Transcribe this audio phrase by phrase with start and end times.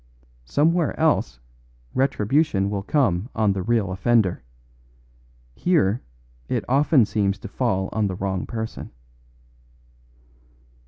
[0.45, 1.39] Somewhere else
[1.93, 4.41] retribution will come on the real offender.
[5.53, 6.01] Here
[6.49, 8.89] it often seems to fall on the wrong person."